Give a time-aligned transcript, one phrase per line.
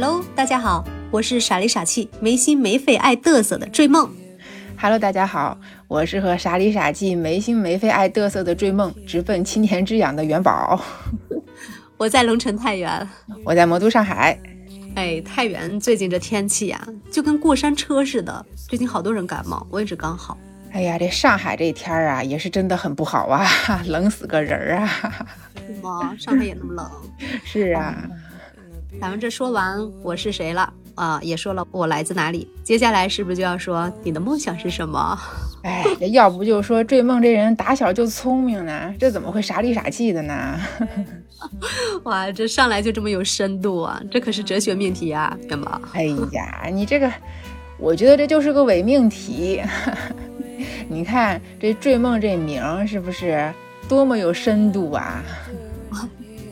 [0.00, 4.08] Hello，大家好，我是傻里傻气、没心没肺、爱嘚瑟的追梦。
[4.80, 10.80] Hello，大家好，我是和傻里傻气、没心没肺、爱嘚瑟的追梦，直奔青田之痒的元宝。
[11.98, 13.08] 我在龙城太原，
[13.44, 14.38] 我在魔都上海。
[14.94, 20.38] 哎，太原最近这天气呀，就跟过山车似的，最近好多人感冒，我也是刚好。
[20.70, 23.44] 哎呀，这上海这天儿啊，也是真的很不好啊，
[23.88, 25.26] 冷死个人儿啊！
[25.66, 26.14] 是吗？
[26.16, 26.88] 上海也那么冷？
[27.44, 28.08] 是啊。
[29.00, 35.16] 咱们这说完我是谁了啊，也说了我来自哪里，接下来是不是就要说你的梦想是什么？
[35.62, 40.58] 哎，这要不就说追梦这人打小就聪明呢，这怎么会傻里傻气的呢？
[42.04, 45.80] 哇，这上来就这么有深度啊，这可是哲学命题啊，干嘛。
[45.92, 47.12] 哎呀，你这个，
[47.78, 49.62] 我觉得这就是个伪命题。
[50.88, 53.52] 你看这追梦这名是不是
[53.88, 55.22] 多么有深度啊？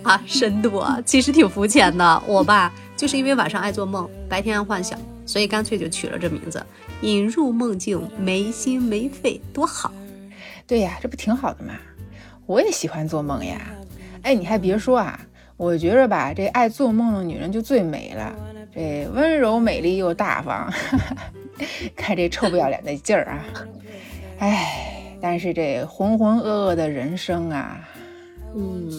[0.07, 2.23] 啊，深度啊，其实挺肤浅的。
[2.27, 6.65] 我吧，就是因为晚上爱做梦，白天爱幻想，所以干脆就取了这名字，
[7.01, 9.93] 引入梦境，没心没肺，多好。
[10.67, 11.75] 对呀，这不挺好的吗？
[12.47, 13.61] 我也喜欢做梦呀。
[14.23, 15.19] 哎，你还别说啊，
[15.57, 18.33] 我觉着吧，这爱做梦的女人就最美了，
[18.73, 20.73] 这温柔、美丽又大方。
[21.97, 23.45] 看这臭不要脸的劲儿啊！
[24.39, 27.81] 哎，但是这浑浑噩噩的人生啊，
[28.57, 28.91] 嗯，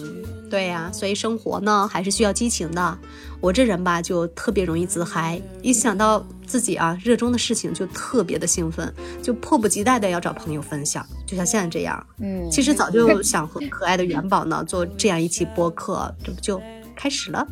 [0.48, 2.98] 对呀，所以生活呢还是需要激情的。
[3.40, 8.92] 我这人吧就特别容易自嗨，一想到自己啊热衷的事情就特别的兴奋，
[9.22, 12.06] 就迫不及待的要找朋友分享，就像现在这样。
[12.20, 16.60] 嗯，其实早就想和可爱的元宝呢做这样一期播客，这不就
[16.94, 17.46] 开始了？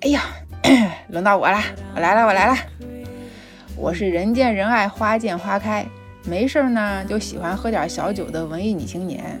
[0.00, 0.22] 哎呀，
[1.08, 1.58] 轮到我了，
[1.94, 2.56] 我来了，我来了。
[3.76, 5.86] 我是人见人爱花见花开，
[6.24, 9.40] 没事儿呢就喜欢喝点小酒的文艺女青年。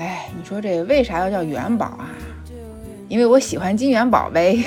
[0.00, 2.08] 哎，你说这为啥要叫元宝啊？
[3.06, 4.64] 因为我喜欢金元宝呗。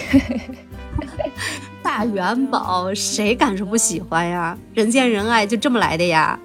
[1.82, 4.56] 大元宝谁敢说不喜欢呀？
[4.76, 6.40] 人见人爱就这么来的呀。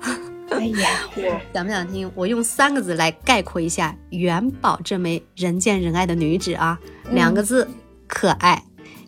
[0.51, 2.11] 哎呀，我 想不想听？
[2.15, 6.79] 我用三个字来概括一下元宝这枚人见人爱的女子啊，
[7.11, 7.69] 两个字
[8.07, 8.63] 可爱，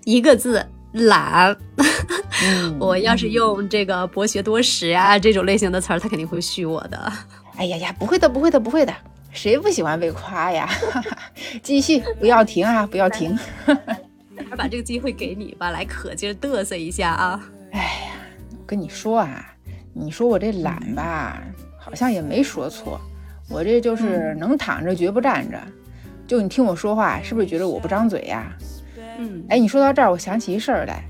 [0.05, 0.67] 一个字。
[0.93, 1.57] 懒，
[2.81, 7.13] 我要是用这个博学多识呀这种类型的词儿，他肯定会续我的。
[7.57, 8.93] 哎呀呀，不会的，不会的，不会的，
[9.33, 10.69] 谁不喜欢被夸呀？
[11.63, 13.39] 继续，不要停啊，不要停。
[14.49, 17.41] 还把这个机会给你吧，来可劲嘚瑟一下啊！
[17.73, 18.13] 哎呀，
[18.53, 19.47] 我跟你说啊，
[19.93, 21.41] 你说我这懒吧，
[21.79, 23.01] 好像也没说错，
[23.49, 25.61] 我这就是能躺着绝不站着。
[26.27, 28.53] 就你听我说话，是不是觉得我不张嘴呀？
[29.19, 31.05] 嗯，哎，你说到这儿，我想起一事儿来，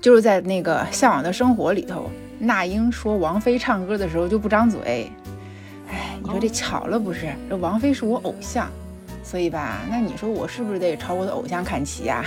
[0.00, 5.10] 就是在那个《向往的生活》里头，那英说王菲唱歌的时候就不张嘴。
[6.26, 7.32] 哎，你说这巧了不是？
[7.48, 8.68] 这王菲是我偶像，
[9.22, 12.24] 所以吧，那你说我是不是得朝我的偶像看齐呀？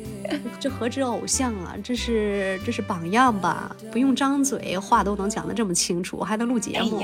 [0.60, 3.74] 这何止偶像啊，这是这是榜样吧？
[3.90, 7.02] 不用张嘴，话都能讲得这么清楚，还能录节目，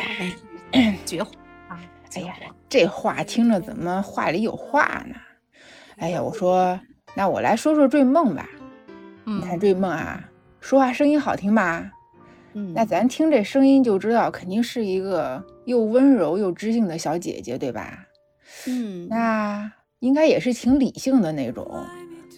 [0.72, 1.30] 哎， 绝活
[1.68, 1.80] 啊！
[2.14, 2.34] 哎呀，
[2.68, 5.14] 这话听着怎么话里有话呢？
[5.96, 6.78] 哎呀，我说。
[7.18, 8.46] 那我来说说追梦吧，
[9.24, 10.22] 你看追梦啊，
[10.60, 11.90] 说话声音好听吧？
[12.56, 18.06] 嗯，那咱听这声音就知道，肯定是一个又温柔又知性的小姐姐，对吧？
[18.66, 21.84] 嗯，那应该也是挺理性的那种，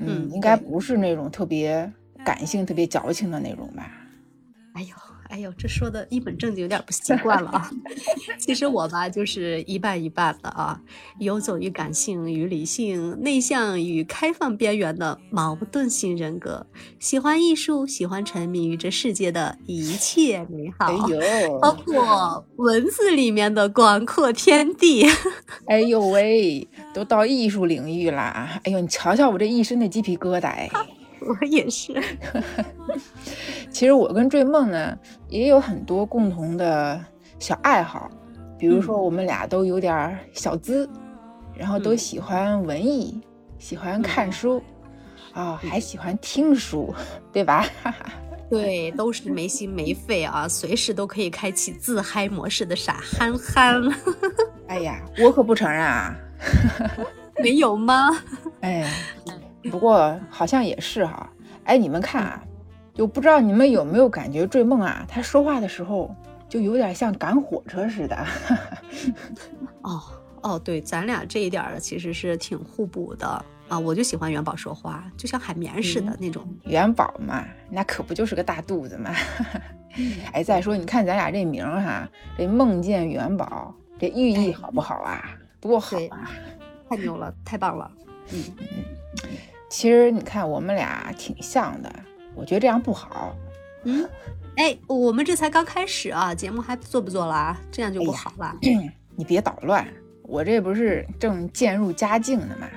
[0.00, 1.90] 嗯，应该不是那种特别
[2.24, 3.92] 感性、特别矫情的那种吧？
[4.74, 4.88] 哎呦。
[5.28, 7.70] 哎呦，这说的一本正经，有点不习惯了啊。
[8.38, 10.80] 其实我吧，就是一半一半的啊，
[11.20, 16.66] 游走于感性与理性、内向与开放边缘的矛盾性人格。
[16.98, 20.92] 喜欢艺术，喜欢沉迷于这世界的一切美好，
[21.60, 25.06] 包括文字里面的广阔天地。
[25.68, 28.60] 哎呦喂，都到艺术领域啦。
[28.64, 30.48] 哎呦，你瞧瞧我这一身的鸡皮疙瘩。
[30.48, 30.70] 哎。
[31.20, 31.92] 我也是。
[33.70, 34.96] 其实我跟追梦呢
[35.28, 37.00] 也有很多共同的
[37.38, 38.10] 小爱好，
[38.58, 40.88] 比如说我们俩都有点小资，
[41.54, 43.20] 然后都喜欢文艺，
[43.58, 44.62] 喜欢看书，
[45.32, 46.92] 啊，还喜欢听书，
[47.32, 47.64] 对吧？
[48.50, 53.82] 对，都是没心没肺啊，随时都可以开启自嗨模式的傻憨憨。
[54.66, 56.16] 哎呀，我可不承认啊。
[57.42, 58.08] 没有吗？
[58.62, 58.90] 哎。
[59.70, 61.28] 不过好像也是哈，
[61.64, 62.42] 哎，你们看啊，
[62.98, 66.12] 就不知道你们有没有感觉追梦啊，他说话的时候
[66.48, 68.26] 就有点像赶火车似的。
[69.82, 70.02] 哦
[70.42, 76.44] 哦，对，咱俩这一点其实是挺互补的啊，我就喜欢元宝说话，就像海绵似的那种。
[76.64, 79.14] 元宝嘛，那可不就是个大肚子嘛。
[80.32, 85.36] 哎，再说你看咱俩这名哈，这梦见元宝，这寓意好不好啊？
[85.60, 86.30] 多好啊！
[86.90, 87.88] 太牛了，太棒了。
[88.32, 88.66] 嗯嗯。
[89.68, 91.92] 其实你看我们俩挺像的，
[92.38, 93.34] 我觉得这样不好。
[93.82, 94.08] 嗯，
[94.56, 97.60] 哎，我们这才刚开始啊，节目还做不做了啊？
[97.72, 98.56] 这样就不好了。
[99.16, 99.86] 你别捣乱，
[100.22, 102.68] 我这不是正渐入佳境呢吗？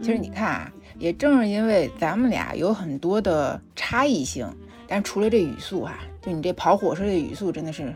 [0.00, 4.46] 其实你看啊，也正是因为咱们俩有很多的差异性，
[4.88, 7.94] 但除了这语速哈，就你这跑火车的语速真的是，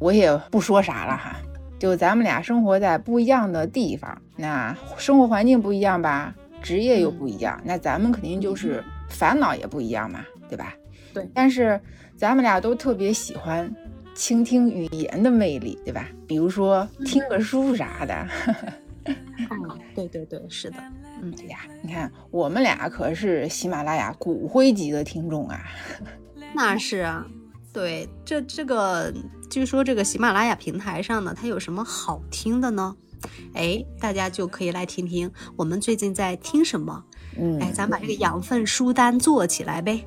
[0.00, 1.36] 我也不说啥了哈。
[1.78, 10.74] 就咱们俩生活在不一样的地方，那生活环境不一样吧，职业又不一样，那咱们肯定就是烦恼也不一样嘛，对吧？
[11.12, 11.28] 对。
[11.34, 11.80] 但是
[12.16, 13.74] 咱们俩都特别喜欢
[14.14, 16.08] 倾听语言的魅力，对吧？
[16.26, 18.28] 比如说听个书啥的。
[19.04, 20.76] 嗯， 对对对，是的。
[21.22, 25.62] 嗯，对呀，你看我们俩可是喜马拉雅骨灰级的听众啊。
[26.54, 27.26] 那是啊。
[27.72, 29.12] 对，这这个
[29.50, 32.96] 据说这个喜马拉雅平台上呢，它有什么好听的呢？
[33.52, 37.04] 哎，大家就可以来听听我们最近在听什么。
[37.38, 40.06] 嗯，哎，咱把这个养分书单做起来呗。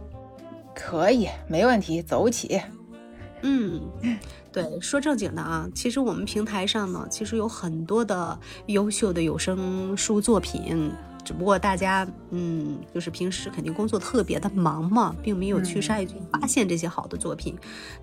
[0.79, 2.61] 可以，没问题，走起。
[3.41, 3.81] 嗯，
[4.51, 10.91] 对，说正经的啊，其实我们平台上呢，其实有很多的优秀的有声书作品。
[11.23, 17.55] 只不过大家，嗯，就是平时肯定工作特别的忙嘛，并没有去筛去发现这些好的作品。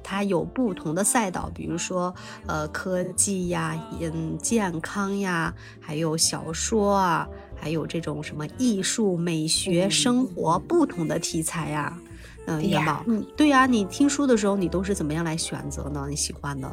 [0.02, 2.14] 它有不同的赛道，比如说，
[2.46, 7.26] 呃，科技呀，嗯，健康呀，还有小说啊，
[7.56, 11.98] 还有这种什么艺术、美学、生活不同的题材呀。
[12.46, 16.06] 嗯，元宝，嗯，对呀，你听书的时候，你都是怎么样来选择呢？
[16.08, 16.70] 你喜欢的？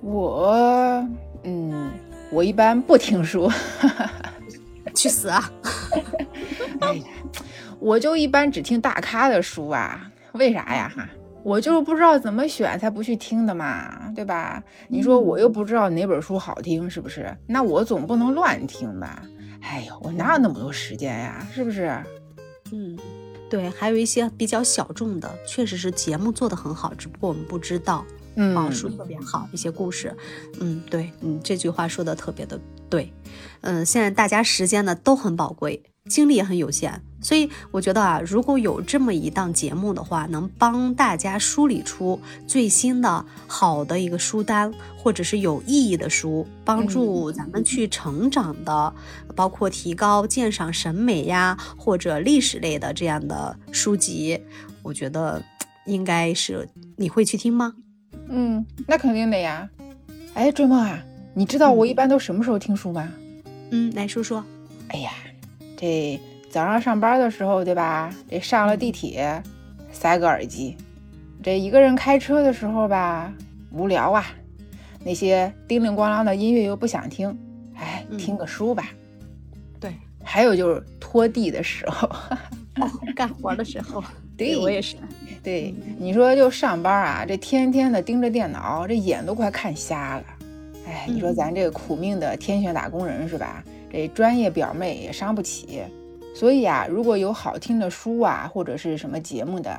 [0.00, 1.06] 我，
[1.42, 1.90] 嗯，
[2.30, 3.50] 我一般不听书。
[4.94, 5.50] 去死啊！
[6.80, 7.04] 哎呀，
[7.80, 10.92] 我就一般只听大咖的书啊，为啥呀？
[10.94, 11.08] 哈，
[11.42, 14.62] 我就是不知道怎么选才不去听的嘛，对吧？
[14.86, 17.36] 你说我又不知道哪本书好听，是不是？
[17.46, 19.20] 那我总不能乱听吧？
[19.62, 21.44] 哎呦，我哪有那么多时间呀？
[21.52, 21.98] 是不是？
[22.70, 22.96] 嗯，
[23.54, 28.04] 对，还有一些比较小众的，确实是节目做得很好，只不过我们不知道。
[28.34, 30.12] 嗯，书特别好，一些故事，
[30.58, 32.60] 嗯，对，嗯，这句话说的特别的
[32.90, 33.12] 对，
[33.60, 35.80] 嗯，现在大家时间呢都很宝贵，
[36.10, 48.92] 精力也很有限，所以我觉得啊，如果有这么一档节目的话，能帮大家梳理出最新的好的一个书单，或者是有意义的书，帮助咱们去成长的，
[49.34, 54.38] 包括提高鉴赏审美呀，或者历史类的这样的书籍，
[54.82, 55.42] 我觉得
[55.86, 56.68] 应该是
[56.98, 57.72] 你会去听吗？
[58.28, 59.66] 嗯，那肯定的呀。
[60.34, 61.02] 哎，追梦啊，
[61.32, 63.10] 你知道我一般都什么时候听书吗？
[63.70, 64.44] 嗯，来说说。
[64.88, 65.10] 哎呀，
[65.84, 68.10] 这早上上班的时候，对吧？
[68.30, 69.42] 这上了地铁，
[69.92, 70.74] 塞个耳机；
[71.42, 73.30] 这一个人开车的时候吧，
[73.70, 74.24] 无聊啊，
[75.04, 77.38] 那些叮铃咣啷的音乐又不想听，
[77.76, 78.88] 哎，听个书吧。
[79.78, 79.92] 对，
[80.22, 82.08] 还有就是拖地的时候，
[83.14, 84.02] 干活的时候。
[84.38, 84.96] 对我也是，
[85.42, 90.24] 对你说就上班啊，这天天的盯着电脑，这眼都快看瞎了。
[90.88, 93.62] 哎，你说咱这个苦命的天选打工人是吧？
[93.90, 95.82] 这专业表妹也伤不起。
[96.34, 99.70] 所以啊，如果有好听的书啊，或者是什么节目的，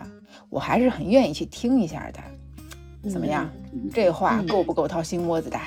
[0.50, 3.10] 我还是很愿意去听一下的。
[3.10, 3.50] 怎么样？
[3.94, 5.60] 这话够不够掏心窝子的？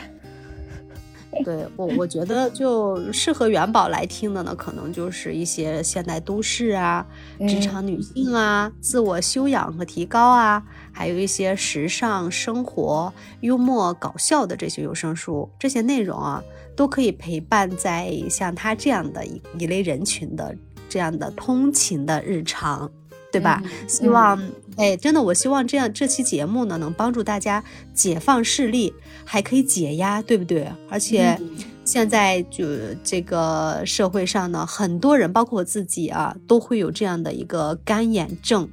[1.45, 7.07] 对我，我觉得就适合元宝来听的呢，可能就是一些现代都市啊、
[7.47, 16.43] 职场女性啊、自我修养和提高啊，还有一些时尚生活、幽默搞笑的这些有声书，这些内容啊，
[16.75, 20.57] 都可以陪伴在像他这样的一一类人群的
[20.89, 22.91] 这样的通勤的日常。
[23.31, 23.63] 对吧？
[23.87, 24.41] 希望
[24.77, 28.95] 哎，真的，我希望这样这期节目呢，能帮助大家解放视力，
[29.25, 30.71] 还可以解压，对不对？
[30.89, 31.37] 而且
[31.85, 32.65] 现在就
[33.03, 38.69] 这个社会上呢，很多人，包括我自己啊，都会有这样的一个干眼症，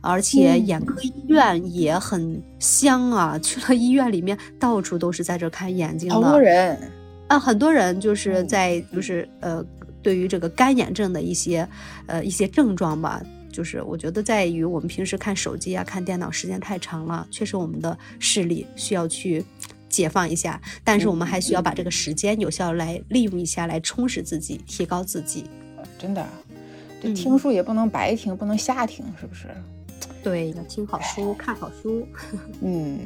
[0.00, 6.90] 而且眼科医院也很香啊，去了医院里面，到处都是在这看眼睛的，好多人
[7.28, 9.62] 啊，很多人就是在就是呃，
[10.02, 11.68] 对于这个干眼症的一些
[12.06, 13.22] 呃一些症状吧。
[13.52, 19.44] 就是我觉得在于我们平时看手机啊、看电脑时间太长了，确实我们的视力需要去
[19.88, 20.60] 解放一下。
[20.82, 25.44] 但是我们还需要把这个时间有效来利用一下，来充实自己，提高自己。
[25.98, 26.26] 真的，
[27.00, 29.48] 这听书也不能白听，不能瞎听，是不是？
[30.22, 32.06] 对，要听好书，看好书。
[32.62, 32.98] 嗯，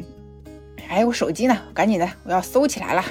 [0.89, 1.59] 哎，我手机呢？
[1.75, 3.05] 赶紧的，我要搜起来了。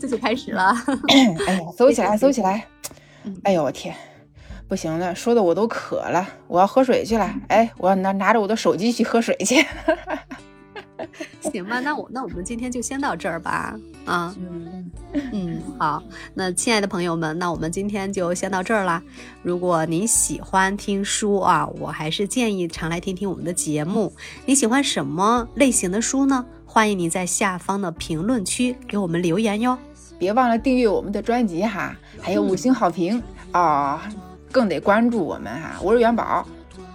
[0.00, 0.72] 这就开始了。
[1.46, 2.66] 哎呀，搜起来， 搜起来。
[3.42, 3.94] 哎呦，我天！
[4.68, 7.34] 不行了，说的我都渴了，我要喝水去了。
[7.48, 9.64] 哎，我要拿拿着我的手机去喝水去。
[11.40, 13.74] 行吧，那我那我们今天就先到这儿吧。
[14.04, 14.90] 啊，嗯，
[15.32, 16.02] 嗯，好，
[16.34, 19.02] 那亲爱的朋友们，那我们今天就先到这儿啦。
[19.42, 24.12] 如果您喜欢听书啊，我还是建议常来听听我们的节目。
[24.44, 26.44] 你喜欢什么类型的书呢？
[26.66, 29.78] 欢迎你在下方的评论区给我们留言哟。
[30.18, 33.22] 别忘了订阅我们的专辑哈，还有五星好评
[33.52, 34.00] 哦，
[34.50, 35.78] 更得关注我们哈。
[35.82, 36.46] 我是元宝，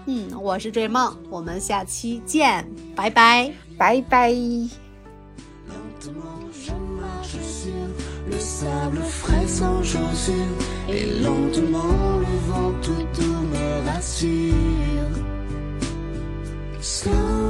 [0.05, 3.51] 嗯，我是追梦，我们下期见，拜拜。
[3.77, 4.31] 拜拜。
[4.31, 4.69] Lentement,
[6.51, 7.73] je marche sur
[8.29, 10.35] le sable frais sans chaussures.
[10.87, 15.09] Et lentement, le vent tout doux me rassure.
[16.81, 17.42] Slow